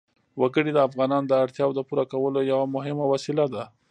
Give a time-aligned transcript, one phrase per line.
[0.41, 3.63] وګړي د افغانانو د اړتیاوو د پوره کولو یوه مهمه وسیله ده.